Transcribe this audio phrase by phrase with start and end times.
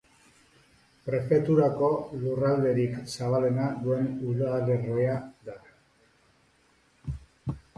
[1.09, 1.89] Prefeturako
[2.23, 5.61] lurralderik zabalena duen udalerria da.